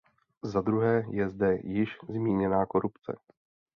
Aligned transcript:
Zadruhé, 0.43 1.05
je 1.11 1.29
zde 1.29 1.57
již 1.63 1.97
zmíněná 2.09 2.65
korupce. 2.65 3.13